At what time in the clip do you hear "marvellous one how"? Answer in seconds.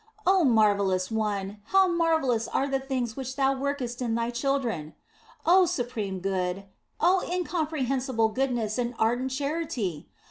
0.43-1.87